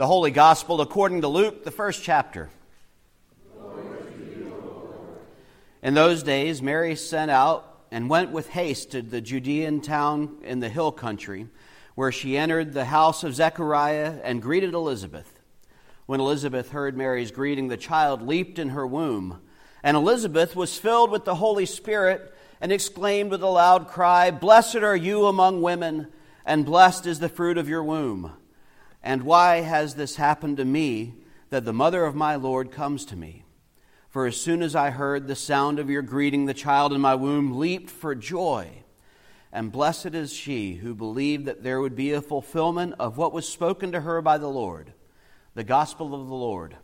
The 0.00 0.06
Holy 0.06 0.30
Gospel 0.30 0.80
according 0.80 1.20
to 1.20 1.28
Luke, 1.28 1.62
the 1.62 1.70
first 1.70 2.02
chapter. 2.02 2.48
In 5.82 5.92
those 5.92 6.22
days, 6.22 6.62
Mary 6.62 6.96
sent 6.96 7.30
out 7.30 7.82
and 7.90 8.08
went 8.08 8.30
with 8.30 8.48
haste 8.48 8.92
to 8.92 9.02
the 9.02 9.20
Judean 9.20 9.82
town 9.82 10.38
in 10.42 10.60
the 10.60 10.70
hill 10.70 10.90
country, 10.90 11.48
where 11.96 12.10
she 12.10 12.38
entered 12.38 12.72
the 12.72 12.86
house 12.86 13.24
of 13.24 13.34
Zechariah 13.34 14.20
and 14.24 14.40
greeted 14.40 14.72
Elizabeth. 14.72 15.38
When 16.06 16.18
Elizabeth 16.18 16.70
heard 16.70 16.96
Mary's 16.96 17.30
greeting, 17.30 17.68
the 17.68 17.76
child 17.76 18.26
leaped 18.26 18.58
in 18.58 18.70
her 18.70 18.86
womb. 18.86 19.42
And 19.82 19.98
Elizabeth 19.98 20.56
was 20.56 20.78
filled 20.78 21.10
with 21.10 21.26
the 21.26 21.34
Holy 21.34 21.66
Spirit 21.66 22.34
and 22.58 22.72
exclaimed 22.72 23.30
with 23.30 23.42
a 23.42 23.48
loud 23.48 23.88
cry, 23.88 24.30
Blessed 24.30 24.76
are 24.76 24.96
you 24.96 25.26
among 25.26 25.60
women, 25.60 26.06
and 26.46 26.64
blessed 26.64 27.04
is 27.04 27.18
the 27.18 27.28
fruit 27.28 27.58
of 27.58 27.68
your 27.68 27.84
womb. 27.84 28.32
And 29.02 29.22
why 29.22 29.60
has 29.60 29.94
this 29.94 30.16
happened 30.16 30.58
to 30.58 30.64
me 30.64 31.14
that 31.48 31.64
the 31.64 31.72
mother 31.72 32.04
of 32.04 32.14
my 32.14 32.36
Lord 32.36 32.70
comes 32.70 33.04
to 33.06 33.16
me? 33.16 33.44
For 34.08 34.26
as 34.26 34.36
soon 34.36 34.62
as 34.62 34.74
I 34.74 34.90
heard 34.90 35.26
the 35.26 35.36
sound 35.36 35.78
of 35.78 35.88
your 35.88 36.02
greeting, 36.02 36.46
the 36.46 36.54
child 36.54 36.92
in 36.92 37.00
my 37.00 37.14
womb 37.14 37.58
leaped 37.58 37.90
for 37.90 38.14
joy. 38.14 38.82
And 39.52 39.72
blessed 39.72 40.14
is 40.14 40.32
she 40.32 40.74
who 40.74 40.94
believed 40.94 41.46
that 41.46 41.62
there 41.62 41.80
would 41.80 41.96
be 41.96 42.12
a 42.12 42.20
fulfillment 42.20 42.94
of 42.98 43.16
what 43.16 43.32
was 43.32 43.48
spoken 43.48 43.92
to 43.92 44.00
her 44.00 44.20
by 44.20 44.38
the 44.38 44.48
Lord. 44.48 44.92
The 45.54 45.64
Gospel 45.64 46.14
of 46.14 46.28
the 46.28 46.34
Lord. 46.34 46.76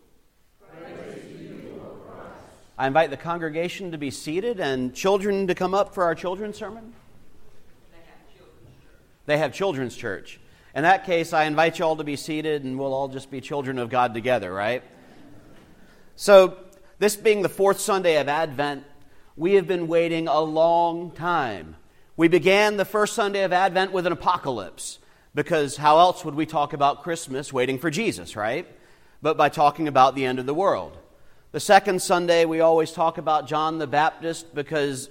I 2.78 2.86
invite 2.86 3.10
the 3.10 3.16
congregation 3.16 3.92
to 3.92 3.98
be 3.98 4.10
seated 4.10 4.60
and 4.60 4.94
children 4.94 5.46
to 5.46 5.54
come 5.54 5.74
up 5.74 5.94
for 5.94 6.04
our 6.04 6.14
children's 6.14 6.56
sermon. 6.56 6.92
They 9.24 9.38
have 9.38 9.52
children's 9.52 9.96
church. 9.96 10.38
In 10.76 10.82
that 10.82 11.06
case, 11.06 11.32
I 11.32 11.44
invite 11.44 11.78
you 11.78 11.86
all 11.86 11.96
to 11.96 12.04
be 12.04 12.16
seated 12.16 12.62
and 12.62 12.78
we'll 12.78 12.92
all 12.92 13.08
just 13.08 13.30
be 13.30 13.40
children 13.40 13.78
of 13.78 13.88
God 13.88 14.12
together, 14.12 14.52
right? 14.52 14.82
So, 16.16 16.58
this 16.98 17.16
being 17.16 17.40
the 17.40 17.48
fourth 17.48 17.80
Sunday 17.80 18.20
of 18.20 18.28
Advent, 18.28 18.84
we 19.36 19.54
have 19.54 19.66
been 19.66 19.88
waiting 19.88 20.28
a 20.28 20.38
long 20.38 21.12
time. 21.12 21.76
We 22.14 22.28
began 22.28 22.76
the 22.76 22.84
first 22.84 23.14
Sunday 23.14 23.42
of 23.42 23.54
Advent 23.54 23.92
with 23.92 24.06
an 24.06 24.12
apocalypse, 24.12 24.98
because 25.34 25.78
how 25.78 25.98
else 25.98 26.26
would 26.26 26.34
we 26.34 26.44
talk 26.44 26.74
about 26.74 27.02
Christmas 27.02 27.54
waiting 27.54 27.78
for 27.78 27.90
Jesus, 27.90 28.36
right? 28.36 28.68
But 29.22 29.38
by 29.38 29.48
talking 29.48 29.88
about 29.88 30.14
the 30.14 30.26
end 30.26 30.38
of 30.38 30.44
the 30.44 30.52
world. 30.52 30.98
The 31.52 31.60
second 31.60 32.02
Sunday, 32.02 32.44
we 32.44 32.60
always 32.60 32.92
talk 32.92 33.16
about 33.16 33.48
John 33.48 33.78
the 33.78 33.86
Baptist 33.86 34.54
because 34.54 35.08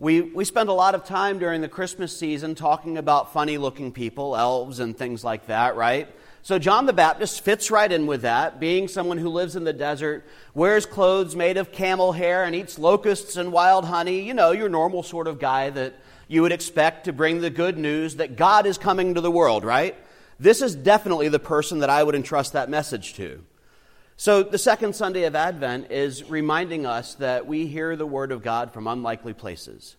we, 0.00 0.22
we 0.22 0.46
spend 0.46 0.70
a 0.70 0.72
lot 0.72 0.94
of 0.94 1.04
time 1.04 1.38
during 1.38 1.60
the 1.60 1.68
Christmas 1.68 2.16
season 2.16 2.54
talking 2.54 2.96
about 2.96 3.34
funny 3.34 3.58
looking 3.58 3.92
people, 3.92 4.34
elves, 4.34 4.80
and 4.80 4.96
things 4.96 5.22
like 5.22 5.48
that, 5.48 5.76
right? 5.76 6.08
So 6.40 6.58
John 6.58 6.86
the 6.86 6.94
Baptist 6.94 7.42
fits 7.42 7.70
right 7.70 7.92
in 7.92 8.06
with 8.06 8.22
that, 8.22 8.58
being 8.58 8.88
someone 8.88 9.18
who 9.18 9.28
lives 9.28 9.56
in 9.56 9.64
the 9.64 9.74
desert, 9.74 10.26
wears 10.54 10.86
clothes 10.86 11.36
made 11.36 11.58
of 11.58 11.70
camel 11.70 12.12
hair, 12.12 12.44
and 12.44 12.54
eats 12.54 12.78
locusts 12.78 13.36
and 13.36 13.52
wild 13.52 13.84
honey. 13.84 14.22
You 14.22 14.32
know, 14.32 14.52
your 14.52 14.70
normal 14.70 15.02
sort 15.02 15.26
of 15.26 15.38
guy 15.38 15.68
that 15.68 15.92
you 16.28 16.40
would 16.40 16.52
expect 16.52 17.04
to 17.04 17.12
bring 17.12 17.42
the 17.42 17.50
good 17.50 17.76
news 17.76 18.16
that 18.16 18.36
God 18.36 18.64
is 18.64 18.78
coming 18.78 19.16
to 19.16 19.20
the 19.20 19.30
world, 19.30 19.64
right? 19.64 19.94
This 20.38 20.62
is 20.62 20.74
definitely 20.74 21.28
the 21.28 21.38
person 21.38 21.80
that 21.80 21.90
I 21.90 22.02
would 22.02 22.14
entrust 22.14 22.54
that 22.54 22.70
message 22.70 23.12
to. 23.16 23.44
So, 24.20 24.42
the 24.42 24.58
second 24.58 24.94
Sunday 24.94 25.24
of 25.24 25.34
Advent 25.34 25.90
is 25.90 26.28
reminding 26.28 26.84
us 26.84 27.14
that 27.14 27.46
we 27.46 27.66
hear 27.66 27.96
the 27.96 28.04
Word 28.04 28.32
of 28.32 28.42
God 28.42 28.70
from 28.70 28.86
unlikely 28.86 29.32
places. 29.32 29.96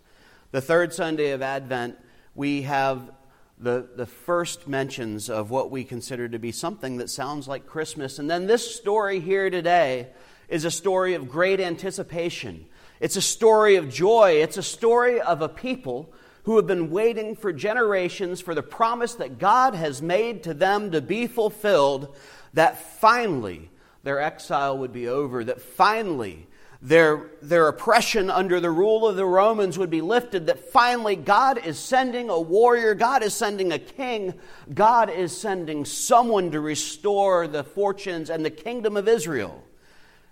The 0.52 0.62
third 0.62 0.94
Sunday 0.94 1.32
of 1.32 1.42
Advent, 1.42 1.98
we 2.36 2.62
have 2.62 3.10
the, 3.58 3.90
the 3.96 4.06
first 4.06 4.68
mentions 4.68 5.28
of 5.28 5.50
what 5.50 5.72
we 5.72 5.84
consider 5.84 6.30
to 6.30 6.38
be 6.38 6.52
something 6.52 6.98
that 6.98 7.10
sounds 7.10 7.48
like 7.48 7.66
Christmas. 7.66 8.20
And 8.20 8.30
then 8.30 8.46
this 8.46 8.76
story 8.76 9.20
here 9.20 9.50
today 9.50 10.10
is 10.50 10.66
a 10.66 10.72
story 10.72 11.16
of 11.16 11.28
great 11.28 11.60
anticipation. 11.60 12.68
It's 13.00 13.16
a 13.16 13.24
story 13.24 13.76
of 13.78 13.90
joy. 13.90 14.34
It's 14.34 14.58
a 14.58 14.62
story 14.62 15.20
of 15.20 15.42
a 15.42 15.50
people 15.50 16.14
who 16.44 16.58
have 16.58 16.68
been 16.68 16.92
waiting 16.92 17.36
for 17.36 17.52
generations 17.52 18.40
for 18.40 18.54
the 18.54 18.62
promise 18.62 19.16
that 19.16 19.40
God 19.40 19.74
has 19.74 20.00
made 20.00 20.44
to 20.44 20.54
them 20.54 20.92
to 20.92 21.02
be 21.02 21.26
fulfilled, 21.26 22.16
that 22.54 22.78
finally, 23.00 23.71
their 24.04 24.20
exile 24.20 24.78
would 24.78 24.92
be 24.92 25.08
over, 25.08 25.44
that 25.44 25.62
finally 25.62 26.48
their, 26.82 27.30
their 27.44 27.68
oppression 27.68 28.32
under 28.32 28.60
the 28.60 28.72
rule 28.72 29.08
of 29.08 29.16
the 29.16 29.26
Romans 29.26 29.78
would 29.78 29.92
be 29.92 30.02
lifted, 30.02 30.48
that 30.48 30.72
finally 30.72 31.16
God 31.16 31.64
is 31.64 31.78
sending 31.78 32.30
a 32.30 32.40
warrior, 32.40 32.96
God 32.96 33.22
is 33.22 33.36
sending 33.36 33.72
a 33.72 33.78
king, 33.78 34.34
God 34.74 35.12
is 35.12 35.36
sending 35.36 35.86
someone 35.86 36.50
to 36.52 36.60
restore 36.60 37.48
the 37.48 37.64
fortunes 37.64 38.32
and 38.32 38.44
the 38.44 38.50
kingdom 38.50 38.98
of 38.98 39.08
Israel. 39.08 39.64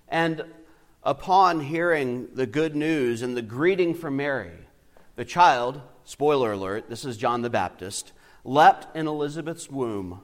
And 0.08 0.44
upon 1.04 1.60
hearing 1.60 2.30
the 2.34 2.48
good 2.48 2.76
news 2.76 3.22
and 3.22 3.38
the 3.38 3.44
greeting 3.44 3.94
from 3.94 4.18
Mary, 4.18 4.58
the 5.16 5.26
child, 5.26 5.80
spoiler 6.04 6.54
alert, 6.54 6.90
this 6.90 7.06
is 7.06 7.16
John 7.16 7.44
the 7.44 7.50
Baptist, 7.52 8.12
leapt 8.44 8.96
in 8.96 9.06
Elizabeth's 9.06 9.70
womb 9.70 10.22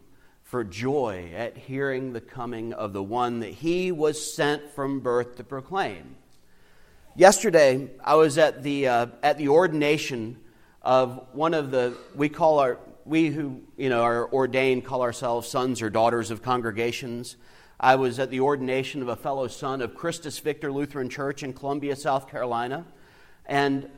for 0.56 0.64
joy 0.64 1.30
at 1.36 1.58
hearing 1.58 2.14
the 2.14 2.22
coming 2.22 2.72
of 2.72 2.94
the 2.94 3.04
one 3.04 3.42
that 3.42 3.50
he 3.50 3.92
was 3.92 4.34
sent 4.34 4.72
from 4.72 5.02
birth 5.02 5.36
to 5.36 5.44
proclaim. 5.44 6.16
Yesterday, 7.14 7.90
I 8.02 8.16
was 8.16 8.38
at 8.38 8.64
the, 8.64 8.88
uh, 8.88 9.08
at 9.22 9.38
the 9.38 9.50
ordination 9.50 10.40
of 10.82 11.28
one 11.34 11.54
of 11.54 11.72
the, 11.72 11.98
we 12.16 12.30
call 12.30 12.60
our, 12.60 12.80
we 13.04 13.28
who 13.28 13.64
you 13.76 13.90
know, 13.90 14.02
are 14.02 14.32
ordained 14.32 14.86
call 14.86 15.02
ourselves 15.02 15.46
sons 15.46 15.82
or 15.82 15.90
daughters 15.90 16.32
of 16.32 16.42
congregations. 16.42 17.36
I 17.78 17.96
was 17.96 18.18
at 18.18 18.30
the 18.30 18.40
ordination 18.40 19.02
of 19.02 19.10
a 19.10 19.18
fellow 19.18 19.50
son 19.50 19.82
of 19.82 19.94
Christus 19.94 20.40
Victor 20.40 20.72
Lutheran 20.72 21.10
Church 21.10 21.44
in 21.44 21.52
Columbia, 21.52 21.98
South 21.98 22.32
Carolina. 22.32 22.86
And 23.46 23.90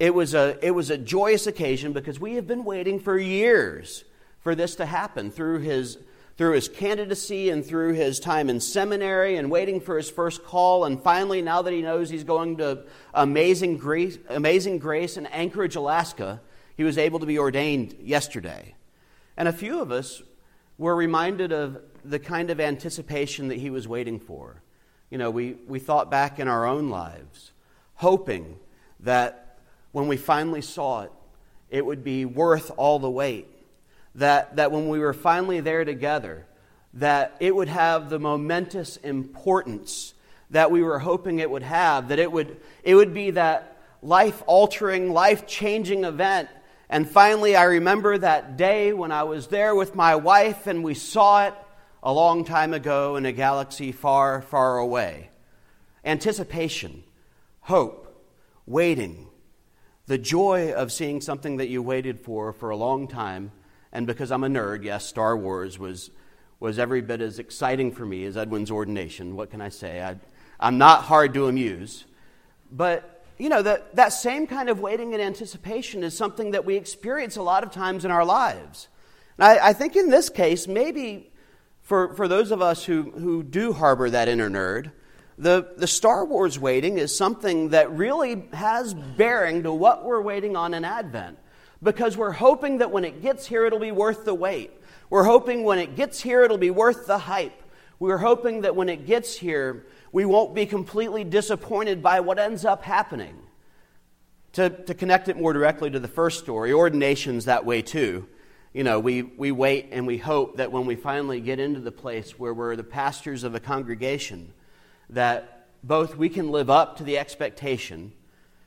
it 0.00 0.12
was 0.12 0.34
a, 0.34 0.58
it 0.62 0.72
was 0.72 0.90
a 0.90 0.98
joyous 0.98 1.46
occasion 1.46 1.92
because 1.92 2.18
we 2.18 2.34
have 2.34 2.48
been 2.48 2.64
waiting 2.64 2.98
for 2.98 3.16
years 3.16 4.02
for 4.40 4.54
this 4.54 4.76
to 4.76 4.86
happen 4.86 5.30
through 5.30 5.60
his, 5.60 5.98
through 6.36 6.54
his 6.54 6.68
candidacy 6.68 7.50
and 7.50 7.64
through 7.64 7.92
his 7.92 8.18
time 8.18 8.48
in 8.48 8.60
seminary 8.60 9.36
and 9.36 9.50
waiting 9.50 9.80
for 9.80 9.96
his 9.96 10.10
first 10.10 10.44
call. 10.44 10.84
And 10.84 11.00
finally, 11.00 11.42
now 11.42 11.62
that 11.62 11.72
he 11.72 11.82
knows 11.82 12.10
he's 12.10 12.24
going 12.24 12.56
to 12.58 12.84
Amazing 13.12 13.78
Grace, 13.78 14.18
Amazing 14.28 14.78
Grace 14.78 15.16
in 15.16 15.26
Anchorage, 15.26 15.76
Alaska, 15.76 16.40
he 16.76 16.84
was 16.84 16.96
able 16.96 17.18
to 17.18 17.26
be 17.26 17.38
ordained 17.38 17.96
yesterday. 18.00 18.74
And 19.36 19.48
a 19.48 19.52
few 19.52 19.80
of 19.80 19.92
us 19.92 20.22
were 20.78 20.96
reminded 20.96 21.52
of 21.52 21.82
the 22.04 22.18
kind 22.18 22.50
of 22.50 22.58
anticipation 22.58 23.48
that 23.48 23.58
he 23.58 23.68
was 23.68 23.86
waiting 23.86 24.18
for. 24.18 24.62
You 25.10 25.18
know, 25.18 25.30
we, 25.30 25.56
we 25.66 25.78
thought 25.78 26.10
back 26.10 26.38
in 26.38 26.48
our 26.48 26.64
own 26.64 26.88
lives, 26.88 27.52
hoping 27.96 28.58
that 29.00 29.58
when 29.92 30.08
we 30.08 30.16
finally 30.16 30.62
saw 30.62 31.02
it, 31.02 31.12
it 31.68 31.84
would 31.84 32.02
be 32.02 32.24
worth 32.24 32.70
all 32.76 32.98
the 32.98 33.10
wait 33.10 33.46
that, 34.14 34.56
that 34.56 34.72
when 34.72 34.88
we 34.88 34.98
were 34.98 35.12
finally 35.12 35.60
there 35.60 35.84
together, 35.84 36.46
that 36.94 37.36
it 37.40 37.54
would 37.54 37.68
have 37.68 38.10
the 38.10 38.18
momentous 38.18 38.96
importance 38.98 40.14
that 40.50 40.70
we 40.70 40.82
were 40.82 40.98
hoping 40.98 41.38
it 41.38 41.50
would 41.50 41.62
have, 41.62 42.08
that 42.08 42.18
it 42.18 42.30
would, 42.30 42.60
it 42.82 42.94
would 42.94 43.14
be 43.14 43.30
that 43.30 43.78
life 44.02 44.42
altering, 44.46 45.12
life 45.12 45.46
changing 45.46 46.04
event. 46.04 46.48
And 46.88 47.08
finally, 47.08 47.54
I 47.54 47.64
remember 47.64 48.18
that 48.18 48.56
day 48.56 48.92
when 48.92 49.12
I 49.12 49.22
was 49.22 49.46
there 49.46 49.74
with 49.74 49.94
my 49.94 50.16
wife 50.16 50.66
and 50.66 50.82
we 50.82 50.94
saw 50.94 51.46
it 51.46 51.54
a 52.02 52.12
long 52.12 52.44
time 52.44 52.74
ago 52.74 53.16
in 53.16 53.26
a 53.26 53.32
galaxy 53.32 53.92
far, 53.92 54.42
far 54.42 54.78
away. 54.78 55.30
Anticipation, 56.04 57.04
hope, 57.60 58.24
waiting, 58.66 59.28
the 60.06 60.18
joy 60.18 60.72
of 60.72 60.90
seeing 60.90 61.20
something 61.20 61.58
that 61.58 61.68
you 61.68 61.82
waited 61.82 62.18
for 62.18 62.52
for 62.52 62.70
a 62.70 62.76
long 62.76 63.06
time 63.06 63.52
and 63.92 64.06
because 64.06 64.30
I'm 64.30 64.44
a 64.44 64.48
nerd, 64.48 64.84
yes, 64.84 65.06
Star 65.06 65.36
Wars 65.36 65.78
was, 65.78 66.10
was 66.60 66.78
every 66.78 67.00
bit 67.00 67.20
as 67.20 67.38
exciting 67.38 67.92
for 67.92 68.06
me 68.06 68.24
as 68.24 68.36
Edwin's 68.36 68.70
ordination. 68.70 69.34
What 69.34 69.50
can 69.50 69.60
I 69.60 69.68
say? 69.68 70.02
I, 70.02 70.16
I'm 70.60 70.78
not 70.78 71.02
hard 71.02 71.34
to 71.34 71.48
amuse. 71.48 72.04
But, 72.70 73.24
you 73.38 73.48
know, 73.48 73.62
that, 73.62 73.96
that 73.96 74.10
same 74.10 74.46
kind 74.46 74.68
of 74.68 74.78
waiting 74.78 75.12
and 75.12 75.22
anticipation 75.22 76.04
is 76.04 76.16
something 76.16 76.52
that 76.52 76.64
we 76.64 76.76
experience 76.76 77.36
a 77.36 77.42
lot 77.42 77.64
of 77.64 77.72
times 77.72 78.04
in 78.04 78.10
our 78.10 78.24
lives. 78.24 78.88
And 79.38 79.44
I, 79.44 79.68
I 79.68 79.72
think 79.72 79.96
in 79.96 80.08
this 80.08 80.28
case, 80.28 80.68
maybe 80.68 81.32
for, 81.82 82.14
for 82.14 82.28
those 82.28 82.52
of 82.52 82.62
us 82.62 82.84
who, 82.84 83.10
who 83.10 83.42
do 83.42 83.72
harbor 83.72 84.08
that 84.08 84.28
inner 84.28 84.48
nerd, 84.48 84.92
the, 85.36 85.72
the 85.76 85.86
Star 85.86 86.24
Wars 86.24 86.58
waiting 86.58 86.98
is 86.98 87.16
something 87.16 87.70
that 87.70 87.90
really 87.90 88.44
has 88.52 88.94
bearing 88.94 89.62
to 89.64 89.72
what 89.72 90.04
we're 90.04 90.20
waiting 90.20 90.54
on 90.54 90.74
in 90.74 90.84
Advent 90.84 91.38
because 91.82 92.16
we're 92.16 92.32
hoping 92.32 92.78
that 92.78 92.90
when 92.90 93.04
it 93.04 93.22
gets 93.22 93.46
here, 93.46 93.64
it'll 93.64 93.78
be 93.78 93.92
worth 93.92 94.24
the 94.24 94.34
wait. 94.34 94.70
We're 95.08 95.24
hoping 95.24 95.64
when 95.64 95.78
it 95.78 95.96
gets 95.96 96.20
here, 96.20 96.42
it'll 96.42 96.58
be 96.58 96.70
worth 96.70 97.06
the 97.06 97.18
hype. 97.18 97.62
We're 97.98 98.18
hoping 98.18 98.62
that 98.62 98.76
when 98.76 98.88
it 98.88 99.06
gets 99.06 99.36
here, 99.36 99.86
we 100.12 100.24
won't 100.24 100.54
be 100.54 100.66
completely 100.66 101.24
disappointed 101.24 102.02
by 102.02 102.20
what 102.20 102.38
ends 102.38 102.64
up 102.64 102.84
happening. 102.84 103.36
To, 104.54 104.68
to 104.68 104.94
connect 104.94 105.28
it 105.28 105.36
more 105.36 105.52
directly 105.52 105.90
to 105.90 106.00
the 106.00 106.08
first 106.08 106.40
story, 106.40 106.72
ordination's 106.72 107.44
that 107.44 107.64
way 107.64 107.82
too. 107.82 108.26
you 108.72 108.84
know, 108.84 109.00
we, 109.00 109.22
we 109.22 109.50
wait 109.50 109.88
and 109.90 110.06
we 110.06 110.18
hope 110.18 110.58
that 110.58 110.70
when 110.70 110.86
we 110.86 110.94
finally 110.94 111.40
get 111.40 111.58
into 111.58 111.80
the 111.80 111.92
place 111.92 112.38
where 112.38 112.54
we're 112.54 112.76
the 112.76 112.84
pastors 112.84 113.42
of 113.42 113.54
a 113.54 113.60
congregation, 113.60 114.52
that 115.10 115.66
both 115.82 116.16
we 116.16 116.28
can 116.28 116.50
live 116.50 116.70
up 116.70 116.98
to 116.98 117.04
the 117.04 117.18
expectation 117.18 118.12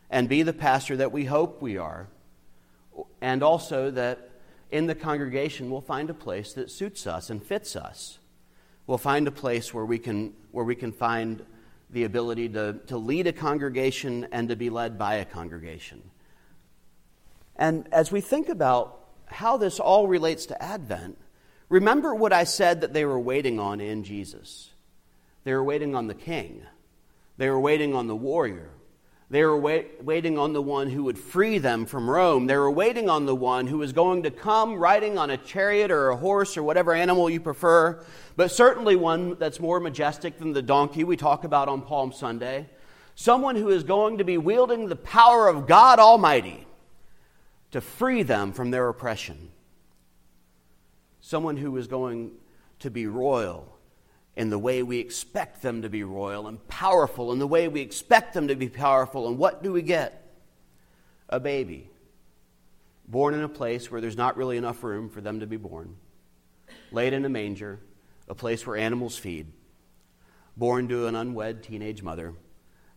and 0.10 0.28
be 0.28 0.44
the 0.44 0.54
pastor 0.54 0.98
that 0.98 1.12
we 1.12 1.26
hope 1.26 1.62
we 1.62 1.78
are, 1.78 2.08
and 3.24 3.42
also 3.42 3.90
that 3.90 4.30
in 4.70 4.86
the 4.86 4.94
congregation 4.94 5.72
we'll 5.72 5.80
find 5.80 6.10
a 6.10 6.14
place 6.14 6.52
that 6.54 6.70
suits 6.70 7.08
us 7.08 7.30
and 7.30 7.42
fits 7.42 7.74
us. 7.74 8.20
We'll 8.86 8.98
find 8.98 9.30
a 9.30 9.32
place 9.32 9.74
where 9.74 9.86
we 9.86 9.98
can, 9.98 10.34
where 10.52 10.66
we 10.66 10.76
can 10.76 10.92
find 10.92 11.46
the 11.90 12.04
ability 12.04 12.50
to, 12.50 12.82
to 12.88 12.98
lead 12.98 13.26
a 13.28 13.32
congregation 13.32 14.28
and 14.34 14.50
to 14.50 14.58
be 14.58 14.70
led 14.70 15.00
by 15.00 15.16
a 15.16 15.26
congregation. 15.26 16.04
And 17.56 17.88
as 17.94 18.12
we 18.12 18.20
think 18.20 18.50
about 18.50 19.00
how 19.28 19.56
this 19.56 19.80
all 19.80 20.10
relates 20.10 20.46
to 20.48 20.62
Advent, 20.62 21.18
remember 21.70 22.14
what 22.14 22.34
I 22.34 22.44
said 22.44 22.82
that 22.82 22.92
they 22.92 23.06
were 23.06 23.20
waiting 23.20 23.58
on 23.58 23.80
in 23.80 24.04
Jesus. 24.04 24.72
They 25.46 25.54
were 25.54 25.64
waiting 25.64 25.96
on 25.96 26.08
the 26.08 26.14
king, 26.14 26.66
they 27.38 27.50
were 27.50 27.60
waiting 27.60 27.96
on 27.96 28.08
the 28.08 28.18
warrior. 28.18 28.72
They 29.34 29.44
were 29.44 29.58
wait, 29.58 30.04
waiting 30.04 30.38
on 30.38 30.54
the 30.54 30.62
one 30.62 30.92
who 30.92 31.06
would 31.06 31.18
free 31.18 31.58
them 31.58 31.88
from 31.88 32.08
Rome. 32.08 32.46
They 32.46 32.56
were 32.56 32.70
waiting 32.70 33.10
on 33.10 33.26
the 33.26 33.36
one 33.36 33.66
who 33.66 33.80
was 33.80 33.92
going 33.92 34.22
to 34.22 34.30
come 34.30 34.76
riding 34.76 35.18
on 35.18 35.32
a 35.32 35.38
chariot 35.38 35.90
or 35.90 36.12
a 36.12 36.16
horse 36.16 36.56
or 36.56 36.62
whatever 36.62 36.94
animal 36.94 37.32
you 37.32 37.40
prefer, 37.40 38.04
but 38.36 38.52
certainly 38.52 38.96
one 38.96 39.36
that's 39.40 39.60
more 39.60 39.80
majestic 39.80 40.38
than 40.38 40.54
the 40.54 40.62
donkey 40.62 41.04
we 41.04 41.18
talk 41.18 41.46
about 41.46 41.68
on 41.68 41.82
Palm 41.82 42.12
Sunday. 42.14 42.70
Someone 43.16 43.56
who 43.56 43.70
is 43.70 43.84
going 43.84 44.20
to 44.20 44.24
be 44.24 44.38
wielding 44.38 44.88
the 44.88 44.96
power 44.96 45.48
of 45.48 45.66
God 45.66 45.98
Almighty 45.98 46.68
to 47.72 47.82
free 47.82 48.22
them 48.22 48.54
from 48.54 48.70
their 48.70 48.88
oppression. 48.88 49.50
Someone 51.22 51.58
who 51.58 51.76
is 51.78 51.88
going 51.88 52.34
to 52.82 52.92
be 52.92 53.08
royal 53.08 53.73
in 54.36 54.50
the 54.50 54.60
way 54.60 54.82
we 54.82 55.00
expect 55.00 55.62
them 55.62 55.84
to 55.84 55.90
be 55.90 56.04
royal 56.04 56.48
and 56.48 56.68
powerful 56.68 57.32
in 57.32 57.40
the 57.40 57.48
way 57.48 57.68
we 57.68 57.82
expect 57.82 58.34
them 58.34 58.48
to 58.48 58.56
be 58.56 58.70
powerful. 58.70 59.28
And 59.28 59.38
what 59.38 59.62
do 59.62 59.72
we 59.72 59.82
get? 59.82 60.20
A 61.30 61.40
baby 61.40 61.90
born 63.08 63.34
in 63.34 63.44
a 63.44 63.50
place 63.50 63.92
where 63.92 64.02
there's 64.02 64.18
not 64.18 64.38
really 64.38 64.58
enough 64.58 64.84
room 64.84 65.10
for 65.10 65.22
them 65.22 65.42
to 65.42 65.48
be 65.48 65.58
born, 65.58 65.96
laid 66.92 67.14
in 67.14 67.26
a 67.26 67.30
manger, 67.30 67.80
a 68.28 68.36
place 68.36 68.66
where 68.66 68.78
animals 68.78 69.18
feed, 69.18 69.48
born 70.56 70.88
to 70.88 71.08
an 71.08 71.16
unwed 71.16 71.64
teenage 71.64 72.02
mother, 72.02 72.34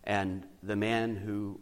and 0.05 0.47
the 0.63 0.77
man 0.77 1.17
who 1.17 1.61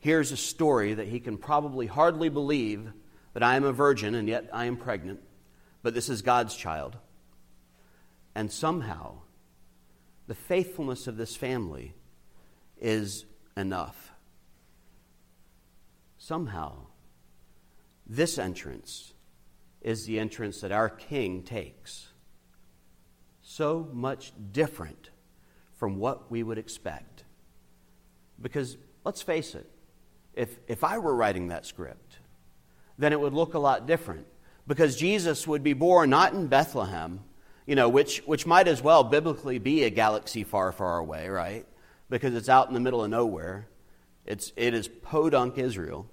hears 0.00 0.32
a 0.32 0.36
story 0.36 0.94
that 0.94 1.06
he 1.06 1.20
can 1.20 1.38
probably 1.38 1.86
hardly 1.86 2.28
believe 2.28 2.92
that 3.32 3.42
I 3.42 3.56
am 3.56 3.64
a 3.64 3.72
virgin 3.72 4.14
and 4.14 4.28
yet 4.28 4.48
I 4.52 4.64
am 4.64 4.76
pregnant, 4.76 5.20
but 5.82 5.94
this 5.94 6.08
is 6.08 6.22
God's 6.22 6.56
child. 6.56 6.96
And 8.36 8.52
somehow, 8.52 9.20
the 10.26 10.34
faithfulness 10.34 11.06
of 11.06 11.16
this 11.16 11.34
family 11.34 11.94
is 12.78 13.24
enough. 13.56 14.12
Somehow, 16.18 16.74
this 18.06 18.36
entrance 18.36 19.14
is 19.80 20.04
the 20.04 20.20
entrance 20.20 20.60
that 20.60 20.70
our 20.70 20.90
King 20.90 21.44
takes. 21.44 22.08
So 23.40 23.88
much 23.90 24.34
different 24.52 25.08
from 25.78 25.96
what 25.96 26.30
we 26.30 26.42
would 26.42 26.58
expect. 26.58 27.24
Because 28.38 28.76
let's 29.02 29.22
face 29.22 29.54
it, 29.54 29.66
if, 30.34 30.58
if 30.68 30.84
I 30.84 30.98
were 30.98 31.14
writing 31.14 31.48
that 31.48 31.64
script, 31.64 32.18
then 32.98 33.14
it 33.14 33.20
would 33.20 33.32
look 33.32 33.54
a 33.54 33.58
lot 33.58 33.86
different 33.86 34.26
because 34.66 34.94
Jesus 34.94 35.46
would 35.46 35.62
be 35.62 35.72
born 35.72 36.10
not 36.10 36.34
in 36.34 36.48
Bethlehem, 36.48 37.20
you 37.66 37.74
know, 37.74 37.88
which, 37.88 38.18
which 38.26 38.46
might 38.46 38.68
as 38.68 38.82
well 38.82 39.04
biblically 39.04 39.58
be 39.58 39.84
a 39.84 39.90
galaxy 39.90 40.44
far, 40.44 40.72
far 40.72 40.98
away, 40.98 41.28
right? 41.28 41.66
Because 42.08 42.34
it's 42.34 42.48
out 42.48 42.68
in 42.68 42.74
the 42.74 42.80
middle 42.80 43.02
of 43.02 43.10
nowhere. 43.10 43.66
It's, 44.24 44.52
it 44.56 44.74
is 44.74 44.88
podunk 44.88 45.58
Israel. 45.58 46.06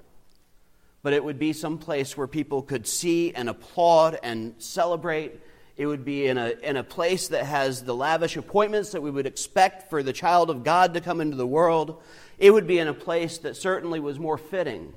But 1.01 1.13
it 1.13 1.23
would 1.23 1.37
be 1.37 1.53
some 1.53 1.77
place 1.77 2.17
where 2.17 2.27
people 2.27 2.61
could 2.61 2.87
see 2.87 3.33
and 3.33 3.49
applaud 3.49 4.17
and 4.23 4.55
celebrate. 4.57 5.39
It 5.77 5.85
would 5.85 6.05
be 6.05 6.27
in 6.27 6.37
a, 6.37 6.53
in 6.63 6.77
a 6.77 6.83
place 6.83 7.27
that 7.29 7.45
has 7.45 7.83
the 7.83 7.95
lavish 7.95 8.37
appointments 8.37 8.91
that 8.91 9.01
we 9.01 9.11
would 9.11 9.25
expect 9.25 9.89
for 9.89 10.01
the 10.01 10.13
child 10.13 10.49
of 10.49 10.63
God 10.63 10.93
to 10.93 11.01
come 11.01 11.21
into 11.21 11.37
the 11.37 11.47
world 11.47 12.01
it 12.37 12.51
would 12.51 12.67
be 12.67 12.79
in 12.79 12.87
a 12.87 12.93
place 12.93 13.37
that 13.39 13.55
certainly 13.55 13.99
was 13.99 14.19
more 14.19 14.37
fitting. 14.37 14.93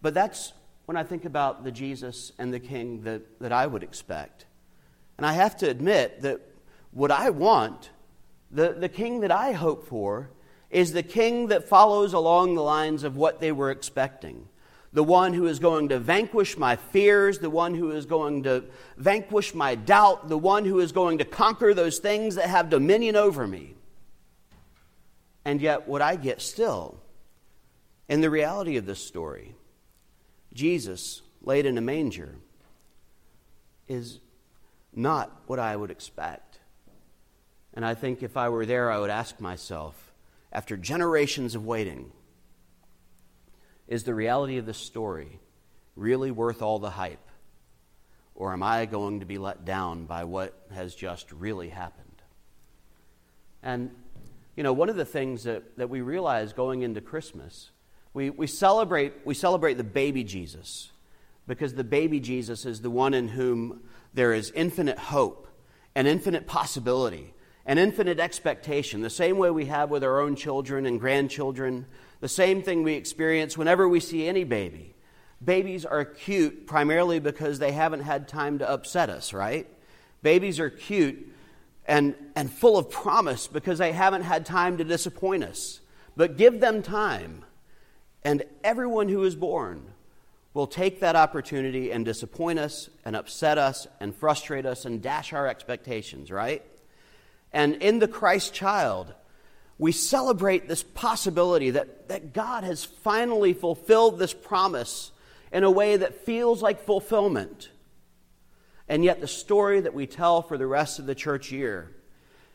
But 0.00 0.14
that's 0.14 0.52
when 0.86 0.96
I 0.96 1.04
think 1.04 1.24
about 1.24 1.64
the 1.64 1.70
Jesus 1.70 2.32
and 2.38 2.52
the 2.52 2.60
King 2.60 3.02
that, 3.02 3.40
that 3.40 3.52
I 3.52 3.66
would 3.66 3.82
expect. 3.82 4.46
And 5.22 5.28
I 5.28 5.34
have 5.34 5.56
to 5.58 5.70
admit 5.70 6.22
that 6.22 6.40
what 6.90 7.12
I 7.12 7.30
want, 7.30 7.90
the, 8.50 8.72
the 8.72 8.88
King 8.88 9.20
that 9.20 9.30
I 9.30 9.52
hope 9.52 9.86
for, 9.86 10.30
is 10.68 10.92
the 10.92 11.04
King 11.04 11.46
that 11.46 11.68
follows 11.68 12.12
along 12.12 12.56
the 12.56 12.60
lines 12.60 13.04
of 13.04 13.14
what 13.14 13.38
they 13.38 13.52
were 13.52 13.70
expecting. 13.70 14.48
The 14.92 15.04
one 15.04 15.32
who 15.32 15.46
is 15.46 15.60
going 15.60 15.90
to 15.90 16.00
vanquish 16.00 16.58
my 16.58 16.74
fears, 16.74 17.38
the 17.38 17.50
one 17.50 17.76
who 17.76 17.92
is 17.92 18.04
going 18.04 18.42
to 18.42 18.64
vanquish 18.96 19.54
my 19.54 19.76
doubt, 19.76 20.28
the 20.28 20.36
one 20.36 20.64
who 20.64 20.80
is 20.80 20.90
going 20.90 21.18
to 21.18 21.24
conquer 21.24 21.72
those 21.72 22.00
things 22.00 22.34
that 22.34 22.48
have 22.48 22.68
dominion 22.68 23.14
over 23.14 23.46
me. 23.46 23.76
And 25.44 25.60
yet, 25.60 25.86
what 25.86 26.02
I 26.02 26.16
get 26.16 26.42
still, 26.42 26.98
in 28.08 28.22
the 28.22 28.28
reality 28.28 28.76
of 28.76 28.86
this 28.86 29.06
story, 29.06 29.54
Jesus 30.52 31.22
laid 31.42 31.64
in 31.64 31.78
a 31.78 31.80
manger 31.80 32.34
is 33.86 34.18
not 34.94 35.42
what 35.46 35.58
I 35.58 35.74
would 35.74 35.90
expect. 35.90 36.58
And 37.74 37.84
I 37.84 37.94
think 37.94 38.22
if 38.22 38.36
I 38.36 38.48
were 38.48 38.66
there, 38.66 38.90
I 38.90 38.98
would 38.98 39.10
ask 39.10 39.40
myself, 39.40 40.12
after 40.52 40.76
generations 40.76 41.54
of 41.54 41.64
waiting, 41.64 42.12
is 43.88 44.04
the 44.04 44.14
reality 44.14 44.58
of 44.58 44.66
this 44.66 44.78
story 44.78 45.40
really 45.96 46.30
worth 46.30 46.62
all 46.62 46.78
the 46.78 46.90
hype? 46.90 47.28
Or 48.34 48.52
am 48.52 48.62
I 48.62 48.86
going 48.86 49.20
to 49.20 49.26
be 49.26 49.38
let 49.38 49.64
down 49.64 50.04
by 50.04 50.24
what 50.24 50.54
has 50.74 50.94
just 50.94 51.30
really 51.32 51.68
happened? 51.68 52.22
And 53.62 53.90
you 54.56 54.62
know, 54.62 54.72
one 54.72 54.88
of 54.88 54.96
the 54.96 55.04
things 55.04 55.44
that, 55.44 55.78
that 55.78 55.88
we 55.88 56.02
realize 56.02 56.52
going 56.52 56.82
into 56.82 57.00
Christmas, 57.00 57.70
we, 58.12 58.28
we, 58.28 58.46
celebrate, 58.46 59.14
we 59.24 59.34
celebrate 59.34 59.74
the 59.74 59.84
baby 59.84 60.24
Jesus 60.24 60.91
because 61.52 61.74
the 61.74 61.84
baby 61.84 62.18
Jesus 62.18 62.64
is 62.64 62.80
the 62.80 62.88
one 62.88 63.12
in 63.12 63.28
whom 63.28 63.82
there 64.14 64.32
is 64.32 64.50
infinite 64.52 64.98
hope 64.98 65.46
and 65.94 66.08
infinite 66.08 66.46
possibility 66.46 67.34
and 67.66 67.78
infinite 67.78 68.18
expectation, 68.18 69.02
the 69.02 69.10
same 69.10 69.36
way 69.36 69.50
we 69.50 69.66
have 69.66 69.90
with 69.90 70.02
our 70.02 70.18
own 70.18 70.34
children 70.34 70.86
and 70.86 70.98
grandchildren, 70.98 71.84
the 72.20 72.28
same 72.28 72.62
thing 72.62 72.82
we 72.82 72.94
experience 72.94 73.58
whenever 73.58 73.86
we 73.86 74.00
see 74.00 74.26
any 74.26 74.44
baby. 74.44 74.94
Babies 75.44 75.84
are 75.84 76.06
cute 76.06 76.66
primarily 76.66 77.20
because 77.20 77.58
they 77.58 77.72
haven't 77.72 78.00
had 78.00 78.28
time 78.28 78.60
to 78.60 78.70
upset 78.70 79.10
us, 79.10 79.34
right? 79.34 79.68
Babies 80.22 80.58
are 80.58 80.70
cute 80.70 81.34
and, 81.84 82.14
and 82.34 82.50
full 82.50 82.78
of 82.78 82.88
promise 82.88 83.46
because 83.46 83.76
they 83.76 83.92
haven't 83.92 84.22
had 84.22 84.46
time 84.46 84.78
to 84.78 84.84
disappoint 84.84 85.44
us. 85.44 85.80
But 86.16 86.38
give 86.38 86.60
them 86.60 86.82
time, 86.82 87.44
and 88.24 88.42
everyone 88.64 89.10
who 89.10 89.22
is 89.24 89.36
born 89.36 89.91
will 90.54 90.66
take 90.66 91.00
that 91.00 91.16
opportunity 91.16 91.90
and 91.90 92.04
disappoint 92.04 92.58
us 92.58 92.90
and 93.04 93.16
upset 93.16 93.58
us 93.58 93.86
and 94.00 94.14
frustrate 94.14 94.66
us 94.66 94.84
and 94.84 95.00
dash 95.00 95.32
our 95.32 95.46
expectations, 95.46 96.30
right? 96.30 96.62
And 97.52 97.76
in 97.76 97.98
the 97.98 98.08
Christ 98.08 98.52
child, 98.52 99.14
we 99.78 99.92
celebrate 99.92 100.68
this 100.68 100.82
possibility 100.82 101.70
that, 101.70 102.08
that 102.08 102.32
God 102.32 102.64
has 102.64 102.84
finally 102.84 103.52
fulfilled 103.52 104.18
this 104.18 104.34
promise 104.34 105.10
in 105.52 105.64
a 105.64 105.70
way 105.70 105.96
that 105.96 106.24
feels 106.24 106.62
like 106.62 106.84
fulfillment. 106.84 107.70
And 108.88 109.04
yet, 109.04 109.20
the 109.20 109.28
story 109.28 109.80
that 109.80 109.94
we 109.94 110.06
tell 110.06 110.42
for 110.42 110.58
the 110.58 110.66
rest 110.66 110.98
of 110.98 111.06
the 111.06 111.14
church 111.14 111.50
year 111.50 111.94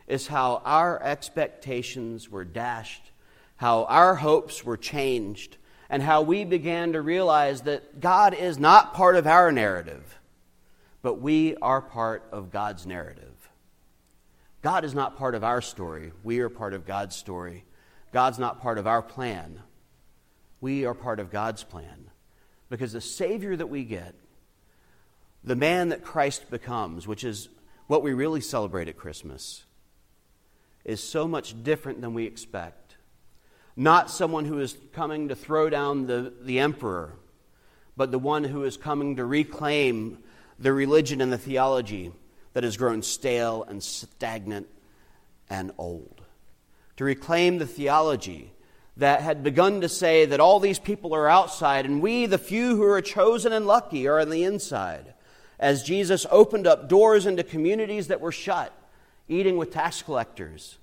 is 0.06 0.26
how 0.26 0.62
our 0.64 1.02
expectations 1.02 2.30
were 2.30 2.44
dashed, 2.44 3.10
how 3.56 3.84
our 3.84 4.14
hopes 4.14 4.64
were 4.64 4.76
changed, 4.76 5.56
and 5.90 6.02
how 6.02 6.22
we 6.22 6.44
began 6.44 6.92
to 6.92 7.00
realize 7.00 7.62
that 7.62 8.00
God 8.00 8.34
is 8.34 8.58
not 8.58 8.94
part 8.94 9.16
of 9.16 9.26
our 9.26 9.50
narrative, 9.50 10.18
but 11.02 11.20
we 11.20 11.56
are 11.56 11.80
part 11.80 12.24
of 12.30 12.50
God's 12.50 12.86
narrative. 12.86 13.50
God 14.62 14.84
is 14.84 14.94
not 14.94 15.16
part 15.16 15.34
of 15.34 15.44
our 15.44 15.60
story, 15.60 16.12
we 16.22 16.40
are 16.40 16.48
part 16.48 16.74
of 16.74 16.86
God's 16.86 17.16
story. 17.16 17.64
God's 18.10 18.38
not 18.38 18.62
part 18.62 18.78
of 18.78 18.86
our 18.86 19.02
plan, 19.02 19.60
we 20.60 20.84
are 20.84 20.94
part 20.94 21.20
of 21.20 21.30
God's 21.30 21.62
plan. 21.62 22.10
Because 22.70 22.92
the 22.92 23.00
Savior 23.00 23.56
that 23.56 23.68
we 23.68 23.84
get 23.84 24.14
the 25.44 25.56
man 25.56 25.90
that 25.90 26.04
Christ 26.04 26.50
becomes, 26.50 27.06
which 27.06 27.24
is 27.24 27.48
what 27.86 28.02
we 28.02 28.12
really 28.12 28.40
celebrate 28.40 28.88
at 28.88 28.96
Christmas, 28.96 29.64
is 30.84 31.02
so 31.02 31.26
much 31.28 31.62
different 31.62 32.00
than 32.00 32.14
we 32.14 32.24
expect. 32.24 32.87
Not 33.78 34.10
someone 34.10 34.44
who 34.44 34.58
is 34.58 34.76
coming 34.92 35.28
to 35.28 35.36
throw 35.36 35.70
down 35.70 36.08
the, 36.08 36.32
the 36.42 36.58
emperor, 36.58 37.12
but 37.96 38.10
the 38.10 38.18
one 38.18 38.42
who 38.42 38.64
is 38.64 38.76
coming 38.76 39.14
to 39.16 39.24
reclaim 39.24 40.18
the 40.58 40.72
religion 40.72 41.20
and 41.20 41.32
the 41.32 41.38
theology 41.38 42.10
that 42.54 42.64
has 42.64 42.76
grown 42.76 43.04
stale 43.04 43.62
and 43.68 43.80
stagnant 43.80 44.66
and 45.48 45.70
old. 45.78 46.22
To 46.96 47.04
reclaim 47.04 47.58
the 47.58 47.68
theology 47.68 48.52
that 48.96 49.20
had 49.20 49.44
begun 49.44 49.80
to 49.82 49.88
say 49.88 50.24
that 50.26 50.40
all 50.40 50.58
these 50.58 50.80
people 50.80 51.14
are 51.14 51.28
outside 51.28 51.84
and 51.86 52.02
we, 52.02 52.26
the 52.26 52.36
few 52.36 52.74
who 52.74 52.82
are 52.82 53.00
chosen 53.00 53.52
and 53.52 53.64
lucky, 53.64 54.08
are 54.08 54.18
on 54.18 54.30
the 54.30 54.42
inside. 54.42 55.14
As 55.60 55.84
Jesus 55.84 56.26
opened 56.32 56.66
up 56.66 56.88
doors 56.88 57.26
into 57.26 57.44
communities 57.44 58.08
that 58.08 58.20
were 58.20 58.32
shut, 58.32 58.72
eating 59.28 59.56
with 59.56 59.70
tax 59.70 60.02
collectors, 60.02 60.78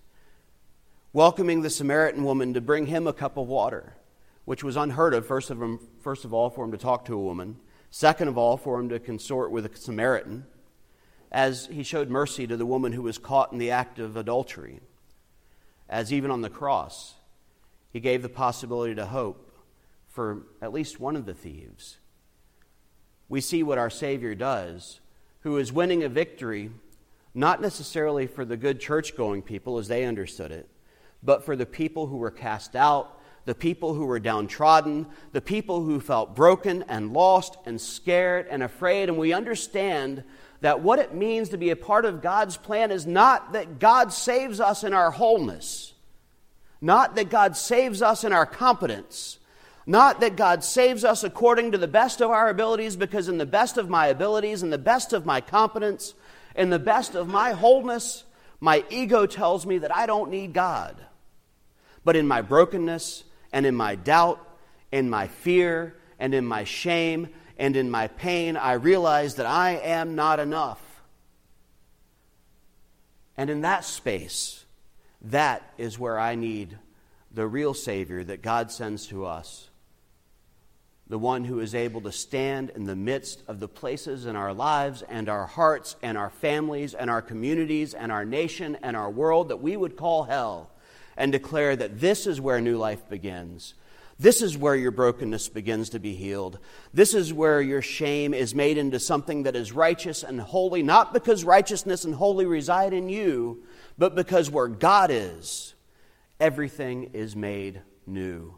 welcoming 1.15 1.61
the 1.61 1.69
Samaritan 1.69 2.25
woman 2.25 2.53
to 2.53 2.59
bring 2.59 2.87
him 2.87 3.07
a 3.07 3.13
cup 3.13 3.37
of 3.37 3.47
water, 3.47 3.95
which 4.43 4.65
was 4.65 4.75
unheard 4.75 5.13
of, 5.13 5.25
first 5.25 5.49
of, 5.49 5.61
him, 5.61 5.79
first 6.01 6.25
of 6.25 6.33
all, 6.33 6.49
for 6.49 6.65
him 6.65 6.73
to 6.73 6.77
talk 6.77 7.05
to 7.05 7.13
a 7.13 7.17
woman, 7.17 7.55
second 7.89 8.27
of 8.27 8.37
all, 8.37 8.57
for 8.57 8.77
him 8.77 8.89
to 8.89 8.99
consort 8.99 9.49
with 9.49 9.65
a 9.65 9.73
Samaritan, 9.77 10.45
as 11.31 11.67
he 11.67 11.83
showed 11.83 12.09
mercy 12.09 12.45
to 12.45 12.57
the 12.57 12.65
woman 12.65 12.91
who 12.91 13.01
was 13.01 13.17
caught 13.17 13.53
in 13.53 13.59
the 13.59 13.71
act 13.71 13.97
of 13.97 14.17
adultery, 14.17 14.81
as 15.87 16.11
even 16.11 16.31
on 16.31 16.41
the 16.41 16.49
cross, 16.49 17.13
he 17.93 18.01
gave 18.01 18.21
the 18.21 18.27
possibility 18.27 18.93
to 18.93 19.05
hope 19.05 19.53
for 20.09 20.43
at 20.61 20.73
least 20.73 20.99
one 20.99 21.15
of 21.15 21.25
the 21.25 21.33
thieves. 21.33 21.97
We 23.29 23.39
see 23.39 23.63
what 23.63 23.77
our 23.77 23.89
Savior 23.89 24.35
does, 24.35 24.99
who 25.43 25.55
is 25.59 25.71
winning 25.71 26.03
a 26.03 26.09
victory, 26.09 26.71
not 27.33 27.61
necessarily 27.61 28.27
for 28.27 28.43
the 28.43 28.57
good 28.57 28.81
church 28.81 29.15
going 29.15 29.41
people 29.41 29.77
as 29.77 29.87
they 29.87 30.03
understood 30.03 30.51
it, 30.51 30.67
but 31.25 31.43
for 31.43 31.55
the 31.55 31.65
people 31.65 32.07
who 32.07 32.17
were 32.17 32.31
cast 32.31 32.75
out, 32.75 33.19
the 33.45 33.55
people 33.55 33.93
who 33.93 34.05
were 34.05 34.19
downtrodden, 34.19 35.07
the 35.31 35.41
people 35.41 35.83
who 35.83 35.99
felt 35.99 36.35
broken 36.35 36.83
and 36.87 37.13
lost 37.13 37.57
and 37.65 37.79
scared 37.79 38.47
and 38.49 38.63
afraid. 38.63 39.09
And 39.09 39.17
we 39.17 39.33
understand 39.33 40.23
that 40.61 40.81
what 40.81 40.99
it 40.99 41.13
means 41.13 41.49
to 41.49 41.57
be 41.57 41.69
a 41.69 41.75
part 41.75 42.05
of 42.05 42.21
God's 42.21 42.57
plan 42.57 42.91
is 42.91 43.05
not 43.05 43.53
that 43.53 43.79
God 43.79 44.13
saves 44.13 44.59
us 44.59 44.83
in 44.83 44.93
our 44.93 45.11
wholeness 45.11 45.93
not 46.85 47.15
that 47.15 47.31
God 47.31 47.57
saves 47.57 48.03
us 48.03 48.23
in 48.23 48.31
our 48.31 48.45
competence. 48.45 49.39
Not 49.87 50.19
that 50.19 50.35
God 50.35 50.63
saves 50.63 51.03
us 51.03 51.23
according 51.23 51.71
to 51.71 51.79
the 51.79 51.87
best 51.87 52.21
of 52.21 52.29
our 52.29 52.47
abilities, 52.47 52.95
because 52.95 53.27
in 53.27 53.39
the 53.39 53.45
best 53.45 53.77
of 53.77 53.89
my 53.89 54.07
abilities, 54.07 54.61
in 54.61 54.69
the 54.69 54.77
best 54.77 55.11
of 55.11 55.25
my 55.25 55.41
competence, 55.41 56.13
in 56.55 56.69
the 56.69 56.77
best 56.77 57.15
of 57.15 57.27
my 57.27 57.53
wholeness, 57.53 58.23
my 58.59 58.83
ego 58.91 59.25
tells 59.25 59.65
me 59.65 59.79
that 59.79 59.95
I 59.95 60.05
don't 60.05 60.29
need 60.29 60.53
God. 60.53 60.95
But 62.05 62.15
in 62.15 62.27
my 62.27 62.41
brokenness 62.41 63.25
and 63.51 63.65
in 63.65 63.75
my 63.75 63.95
doubt, 63.95 64.39
in 64.91 65.09
my 65.09 65.27
fear 65.27 65.95
and 66.19 66.33
in 66.33 66.45
my 66.45 66.63
shame 66.63 67.27
and 67.57 67.75
in 67.75 67.89
my 67.89 68.07
pain, 68.07 68.55
I 68.55 68.73
realize 68.73 69.35
that 69.35 69.47
I 69.47 69.71
am 69.71 70.15
not 70.15 70.39
enough. 70.39 70.81
And 73.35 73.49
in 73.49 73.61
that 73.61 73.83
space, 73.83 74.63
that 75.23 75.73
is 75.77 75.99
where 75.99 76.19
I 76.19 76.35
need 76.35 76.77
the 77.31 77.47
real 77.47 77.73
Savior 77.73 78.23
that 78.23 78.41
God 78.41 78.71
sends 78.71 79.07
to 79.07 79.25
us. 79.25 79.69
The 81.07 81.19
one 81.19 81.43
who 81.43 81.59
is 81.59 81.75
able 81.75 82.01
to 82.01 82.11
stand 82.11 82.71
in 82.71 82.85
the 82.85 82.95
midst 82.95 83.43
of 83.47 83.59
the 83.59 83.67
places 83.67 84.25
in 84.25 84.35
our 84.35 84.53
lives 84.53 85.01
and 85.01 85.27
our 85.27 85.45
hearts 85.45 85.95
and 86.01 86.17
our 86.17 86.29
families 86.29 86.93
and 86.93 87.09
our 87.09 87.21
communities 87.21 87.93
and 87.93 88.11
our 88.11 88.25
nation 88.25 88.77
and 88.81 88.95
our 88.95 89.09
world 89.09 89.49
that 89.49 89.61
we 89.61 89.75
would 89.75 89.97
call 89.97 90.23
hell 90.23 90.71
and 91.17 91.31
declare 91.31 91.75
that 91.75 91.99
this 91.99 92.27
is 92.27 92.41
where 92.41 92.61
new 92.61 92.77
life 92.77 93.07
begins. 93.09 93.73
This 94.17 94.41
is 94.41 94.57
where 94.57 94.75
your 94.75 94.91
brokenness 94.91 95.49
begins 95.49 95.89
to 95.89 95.99
be 95.99 96.15
healed. 96.15 96.59
This 96.93 97.13
is 97.13 97.33
where 97.33 97.61
your 97.61 97.81
shame 97.81 98.33
is 98.33 98.55
made 98.55 98.77
into 98.77 98.99
something 98.99 99.43
that 99.43 99.57
is 99.57 99.73
righteous 99.73 100.23
and 100.23 100.39
holy, 100.39 100.83
not 100.83 101.13
because 101.13 101.43
righteousness 101.43 102.05
and 102.05 102.15
holy 102.15 102.45
reside 102.45 102.93
in 102.93 103.09
you, 103.09 103.63
but 103.97 104.15
because 104.15 104.49
where 104.49 104.69
God 104.69 105.09
is, 105.11 105.73
everything 106.39 107.11
is 107.13 107.35
made 107.35 107.81
new. 108.05 108.57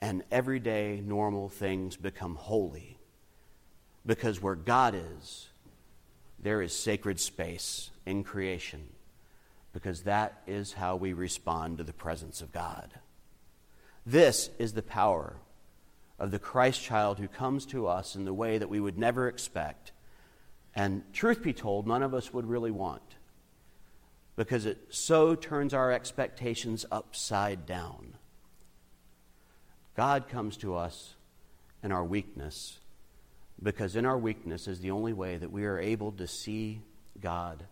And 0.00 0.22
everyday 0.30 1.00
normal 1.04 1.48
things 1.48 1.96
become 1.96 2.36
holy. 2.36 2.98
Because 4.06 4.40
where 4.40 4.56
God 4.56 4.94
is, 4.94 5.48
there 6.40 6.62
is 6.62 6.72
sacred 6.72 7.18
space 7.18 7.90
in 8.06 8.22
creation. 8.24 8.88
Because 9.72 10.02
that 10.02 10.42
is 10.46 10.74
how 10.74 10.96
we 10.96 11.12
respond 11.12 11.78
to 11.78 11.84
the 11.84 11.92
presence 11.92 12.40
of 12.40 12.52
God. 12.52 12.92
This 14.04 14.50
is 14.58 14.72
the 14.72 14.82
power 14.82 15.36
of 16.18 16.30
the 16.30 16.38
Christ 16.38 16.82
child 16.82 17.18
who 17.18 17.28
comes 17.28 17.66
to 17.66 17.86
us 17.86 18.14
in 18.14 18.24
the 18.24 18.34
way 18.34 18.58
that 18.58 18.68
we 18.68 18.80
would 18.80 18.98
never 18.98 19.28
expect. 19.28 19.92
And 20.74 21.02
truth 21.12 21.42
be 21.42 21.52
told, 21.52 21.86
none 21.86 22.02
of 22.02 22.14
us 22.14 22.32
would 22.32 22.46
really 22.46 22.70
want 22.70 23.02
because 24.36 24.66
it 24.66 24.78
so 24.90 25.34
turns 25.34 25.74
our 25.74 25.92
expectations 25.92 26.86
upside 26.90 27.66
down. 27.66 28.14
God 29.94 30.28
comes 30.28 30.56
to 30.58 30.74
us 30.74 31.14
in 31.82 31.92
our 31.92 32.04
weakness 32.04 32.78
because 33.62 33.94
in 33.94 34.06
our 34.06 34.18
weakness 34.18 34.66
is 34.66 34.80
the 34.80 34.90
only 34.90 35.12
way 35.12 35.36
that 35.36 35.52
we 35.52 35.64
are 35.64 35.78
able 35.78 36.12
to 36.12 36.26
see 36.26 36.80
God 37.20 37.64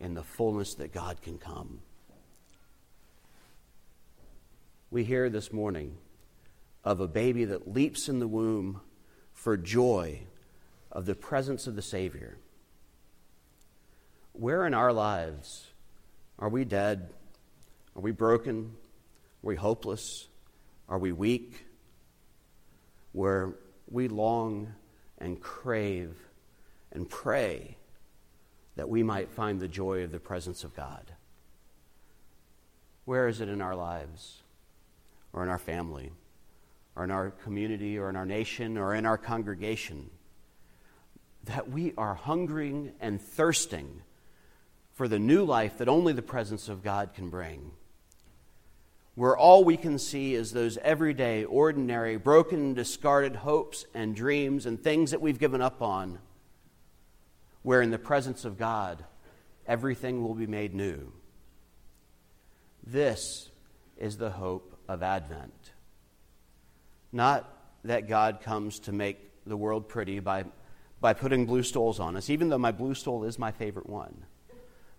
in 0.00 0.14
the 0.14 0.22
fullness 0.22 0.74
that 0.74 0.92
God 0.92 1.20
can 1.22 1.38
come. 1.38 1.80
We 4.90 5.04
hear 5.04 5.28
this 5.28 5.52
morning 5.52 5.98
of 6.84 7.00
a 7.00 7.08
baby 7.08 7.44
that 7.46 7.72
leaps 7.72 8.08
in 8.08 8.20
the 8.20 8.28
womb 8.28 8.80
for 9.32 9.56
joy 9.56 10.20
of 10.90 11.06
the 11.06 11.14
presence 11.14 11.66
of 11.66 11.76
the 11.76 11.82
Savior. 11.82 12.38
Where 14.32 14.66
in 14.66 14.74
our 14.74 14.92
lives 14.92 15.66
are 16.38 16.48
we 16.48 16.64
dead? 16.64 17.10
Are 17.96 18.02
we 18.02 18.12
broken? 18.12 18.72
Are 19.42 19.46
we 19.48 19.56
hopeless? 19.56 20.28
Are 20.88 20.98
we 20.98 21.12
weak? 21.12 21.66
Where 23.12 23.54
we 23.90 24.08
long 24.08 24.74
and 25.18 25.40
crave 25.40 26.14
and 26.92 27.08
pray 27.08 27.77
that 28.78 28.88
we 28.88 29.02
might 29.02 29.28
find 29.28 29.58
the 29.58 29.66
joy 29.66 30.04
of 30.04 30.12
the 30.12 30.20
presence 30.20 30.62
of 30.62 30.72
God. 30.76 31.10
Where 33.06 33.26
is 33.26 33.40
it 33.40 33.48
in 33.48 33.60
our 33.60 33.74
lives, 33.74 34.42
or 35.32 35.42
in 35.42 35.48
our 35.48 35.58
family, 35.58 36.12
or 36.94 37.02
in 37.02 37.10
our 37.10 37.30
community, 37.30 37.98
or 37.98 38.08
in 38.08 38.14
our 38.14 38.24
nation, 38.24 38.78
or 38.78 38.94
in 38.94 39.04
our 39.04 39.18
congregation, 39.18 40.10
that 41.42 41.68
we 41.68 41.92
are 41.98 42.14
hungering 42.14 42.92
and 43.00 43.20
thirsting 43.20 44.02
for 44.92 45.08
the 45.08 45.18
new 45.18 45.44
life 45.44 45.78
that 45.78 45.88
only 45.88 46.12
the 46.12 46.22
presence 46.22 46.68
of 46.68 46.84
God 46.84 47.14
can 47.14 47.30
bring. 47.30 47.72
Where 49.16 49.36
all 49.36 49.64
we 49.64 49.76
can 49.76 49.98
see 49.98 50.36
is 50.36 50.52
those 50.52 50.78
everyday, 50.78 51.42
ordinary, 51.42 52.16
broken, 52.16 52.74
discarded 52.74 53.34
hopes 53.34 53.86
and 53.92 54.14
dreams 54.14 54.66
and 54.66 54.80
things 54.80 55.10
that 55.10 55.20
we've 55.20 55.40
given 55.40 55.60
up 55.60 55.82
on. 55.82 56.20
Where 57.62 57.82
in 57.82 57.90
the 57.90 57.98
presence 57.98 58.44
of 58.44 58.58
God, 58.58 59.04
everything 59.66 60.22
will 60.22 60.34
be 60.34 60.46
made 60.46 60.74
new. 60.74 61.12
This 62.86 63.50
is 63.98 64.16
the 64.16 64.30
hope 64.30 64.78
of 64.88 65.02
Advent. 65.02 65.72
Not 67.12 67.50
that 67.84 68.08
God 68.08 68.40
comes 68.40 68.80
to 68.80 68.92
make 68.92 69.18
the 69.46 69.56
world 69.56 69.88
pretty 69.88 70.20
by, 70.20 70.44
by 71.00 71.12
putting 71.12 71.46
blue 71.46 71.62
stoles 71.62 72.00
on 72.00 72.16
us, 72.16 72.30
even 72.30 72.48
though 72.48 72.58
my 72.58 72.72
blue 72.72 72.94
stole 72.94 73.24
is 73.24 73.38
my 73.38 73.50
favorite 73.50 73.88
one. 73.88 74.24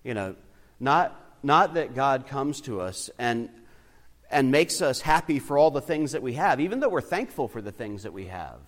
You 0.03 0.13
know, 0.13 0.35
not, 0.79 1.19
not 1.43 1.73
that 1.75 1.95
God 1.95 2.27
comes 2.27 2.61
to 2.61 2.81
us 2.81 3.09
and, 3.19 3.49
and 4.31 4.51
makes 4.51 4.81
us 4.81 5.01
happy 5.01 5.39
for 5.39 5.57
all 5.57 5.71
the 5.71 5.81
things 5.81 6.13
that 6.13 6.21
we 6.21 6.33
have, 6.33 6.59
even 6.59 6.79
though 6.79 6.89
we're 6.89 7.01
thankful 7.01 7.47
for 7.47 7.61
the 7.61 7.71
things 7.71 8.03
that 8.03 8.13
we 8.13 8.25
have. 8.25 8.59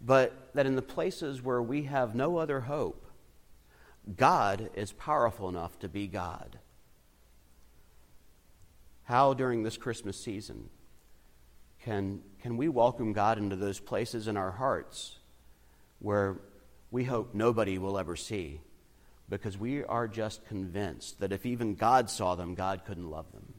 But 0.00 0.50
that 0.54 0.66
in 0.66 0.76
the 0.76 0.82
places 0.82 1.42
where 1.42 1.62
we 1.62 1.84
have 1.84 2.14
no 2.14 2.36
other 2.36 2.60
hope, 2.60 3.06
God 4.16 4.70
is 4.74 4.92
powerful 4.92 5.48
enough 5.48 5.78
to 5.80 5.88
be 5.88 6.06
God. 6.06 6.58
How 9.04 9.34
during 9.34 9.62
this 9.62 9.76
Christmas 9.76 10.20
season 10.20 10.68
can, 11.82 12.20
can 12.42 12.56
we 12.56 12.68
welcome 12.68 13.12
God 13.12 13.38
into 13.38 13.56
those 13.56 13.80
places 13.80 14.28
in 14.28 14.36
our 14.36 14.52
hearts 14.52 15.18
where 15.98 16.40
we 16.90 17.04
hope 17.04 17.34
nobody 17.34 17.78
will 17.78 17.98
ever 17.98 18.16
see? 18.16 18.60
because 19.28 19.58
we 19.58 19.82
are 19.84 20.06
just 20.06 20.46
convinced 20.46 21.20
that 21.20 21.32
if 21.32 21.44
even 21.44 21.74
God 21.74 22.08
saw 22.10 22.34
them, 22.34 22.54
God 22.54 22.84
couldn't 22.84 23.10
love 23.10 23.30
them. 23.32 23.54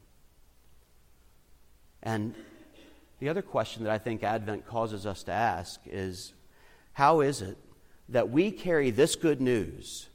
And 2.02 2.34
the 3.18 3.28
other 3.28 3.42
question 3.42 3.84
that 3.84 3.92
I 3.92 3.98
think 3.98 4.22
Advent 4.22 4.66
causes 4.66 5.06
us 5.06 5.22
to 5.24 5.32
ask 5.32 5.80
is 5.86 6.34
how 6.92 7.20
is 7.20 7.42
it 7.42 7.58
that 8.08 8.30
we 8.30 8.50
carry 8.50 8.90
this 8.90 9.16
good 9.16 9.40
news 9.40 10.08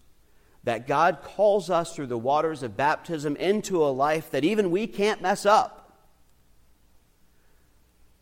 that 0.64 0.88
God 0.88 1.20
calls 1.22 1.70
us 1.70 1.94
through 1.94 2.08
the 2.08 2.18
waters 2.18 2.64
of 2.64 2.78
baptism 2.78 3.36
into 3.36 3.84
a 3.84 3.92
life 3.92 4.32
that 4.32 4.46
even 4.46 4.72
we 4.72 4.88
can't 4.88 5.22
mess 5.22 5.46
up, 5.46 5.80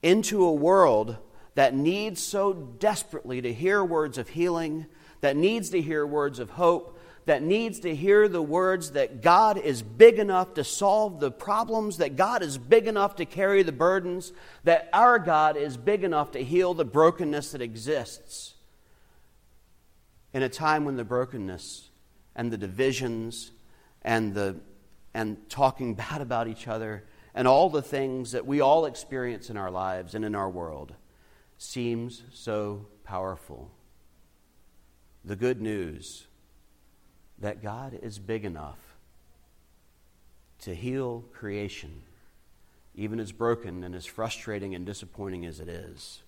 into 0.01 0.43
a 0.43 0.51
world 0.51 1.17
that 1.53 1.75
needs 1.75 2.23
so 2.23 2.53
desperately 2.53 3.41
to 3.41 3.53
hear 3.53 3.83
words 3.83 4.17
of 4.17 4.29
healing, 4.29 4.87
that 5.21 5.35
needs 5.35 5.69
to 5.69 5.81
hear 5.81 6.05
words 6.05 6.39
of 6.39 6.51
hope, 6.51 6.99
that 7.25 7.43
needs 7.43 7.81
to 7.81 7.95
hear 7.95 8.27
the 8.27 8.41
words 8.41 8.91
that 8.91 9.21
God 9.21 9.57
is 9.57 9.81
big 9.81 10.19
enough 10.19 10.55
to 10.55 10.63
solve 10.63 11.19
the 11.19 11.31
problems, 11.31 11.97
that 11.97 12.15
God 12.15 12.41
is 12.41 12.57
big 12.57 12.87
enough 12.87 13.15
to 13.17 13.25
carry 13.25 13.63
the 13.63 13.71
burdens, 13.71 14.33
that 14.63 14.89
our 14.91 15.19
God 15.19 15.57
is 15.57 15.77
big 15.77 16.03
enough 16.03 16.31
to 16.31 16.43
heal 16.43 16.73
the 16.73 16.85
brokenness 16.85 17.51
that 17.51 17.61
exists. 17.61 18.55
In 20.33 20.43
a 20.43 20.49
time 20.49 20.85
when 20.85 20.95
the 20.95 21.03
brokenness 21.03 21.89
and 22.35 22.51
the 22.51 22.57
divisions 22.57 23.51
and 24.01 24.33
the 24.33 24.55
and 25.13 25.49
talking 25.49 25.93
bad 25.95 26.21
about 26.21 26.47
each 26.47 26.67
other 26.67 27.03
and 27.33 27.47
all 27.47 27.69
the 27.69 27.81
things 27.81 28.31
that 28.31 28.45
we 28.45 28.61
all 28.61 28.85
experience 28.85 29.49
in 29.49 29.57
our 29.57 29.71
lives 29.71 30.15
and 30.15 30.25
in 30.25 30.35
our 30.35 30.49
world 30.49 30.93
seems 31.57 32.23
so 32.33 32.87
powerful. 33.03 33.71
The 35.23 35.35
good 35.35 35.61
news 35.61 36.27
that 37.41 37.61
God 37.61 37.99
is 38.01 38.19
big 38.19 38.45
enough 38.45 38.77
to 40.59 40.75
heal 40.75 41.25
creation, 41.33 42.03
even 42.95 43.19
as 43.19 43.31
broken 43.31 43.83
and 43.83 43.95
as 43.95 44.05
frustrating 44.05 44.75
and 44.75 44.85
disappointing 44.85 45.45
as 45.45 45.59
it 45.59 45.67
is. 45.67 46.21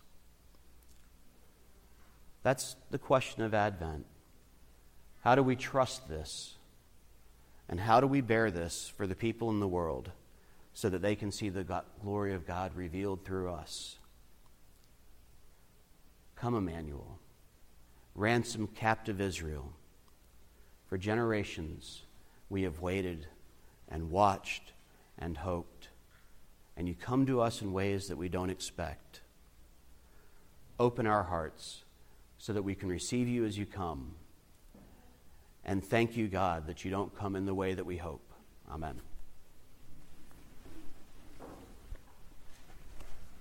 That's 2.42 2.76
the 2.92 2.98
question 2.98 3.44
of 3.44 3.54
Advent. 3.54 4.06
How 5.22 5.36
do 5.36 5.44
we 5.44 5.56
trust 5.56 6.10
this? 6.10 6.56
And 7.70 7.80
how 7.80 8.02
do 8.02 8.08
we 8.08 8.22
bear 8.22 8.52
this 8.52 8.92
for 8.98 9.08
the 9.08 9.16
people 9.16 9.50
in 9.50 9.60
the 9.60 9.68
world 9.68 10.12
so 10.74 10.90
that 10.90 11.02
they 11.02 11.16
can 11.16 11.32
see 11.32 11.50
the 11.50 11.64
God, 11.64 11.86
glory 12.04 12.34
of 12.34 12.46
God 12.46 12.76
revealed 12.76 13.24
through 13.24 13.52
us? 13.52 13.98
Come, 16.36 16.56
Emmanuel. 16.56 17.20
Ransom 18.16 18.68
captive 18.68 19.22
Israel. 19.22 19.72
For 20.94 21.00
generations, 21.00 22.04
we 22.52 22.62
have 22.62 22.80
waited 22.80 23.26
and 23.90 24.12
watched 24.12 24.74
and 25.18 25.36
hoped. 25.36 25.90
And 26.78 26.88
you 26.88 26.94
come 26.94 27.26
to 27.26 27.42
us 27.42 27.64
in 27.64 27.74
ways 27.74 28.10
that 28.10 28.16
we 28.16 28.30
don't 28.30 28.52
expect. 28.52 29.22
Open 30.80 31.08
our 31.08 31.24
hearts 31.24 31.84
so 32.38 32.54
that 32.54 32.62
we 32.62 32.76
can 32.76 32.90
receive 32.90 33.28
you 33.28 33.44
as 33.44 33.58
you 33.58 33.66
come. 33.66 34.14
And 35.66 35.84
thank 35.84 36.16
you, 36.16 36.28
God, 36.28 36.68
that 36.68 36.86
you 36.86 36.92
don't 36.92 37.18
come 37.18 37.36
in 37.36 37.48
the 37.48 37.56
way 37.56 37.74
that 37.74 37.88
we 37.88 37.98
hope. 37.98 38.32
Amen. 38.72 39.02